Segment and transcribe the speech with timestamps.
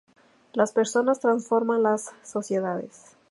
[0.53, 3.15] Las personas transforman las sociedades.